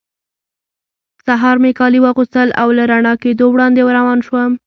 [1.25, 4.51] سهار مې کالي واغوستل او له رڼا کېدو وړاندې روان شوم.